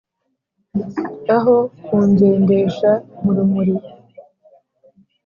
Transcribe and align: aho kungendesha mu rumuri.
aho 1.35 1.55
kungendesha 1.83 2.91
mu 3.21 3.31
rumuri. 3.35 3.75